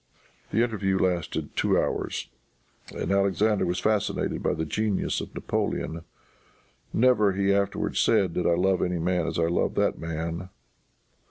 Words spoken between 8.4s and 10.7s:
I love any man as I loved that man."